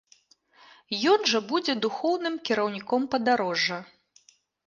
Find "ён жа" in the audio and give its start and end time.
1.11-1.41